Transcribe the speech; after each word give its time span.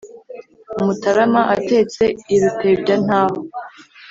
umutarama 0.79 1.41
atetse 1.55 2.03
i 2.33 2.35
rutebya-ntaho. 2.41 3.39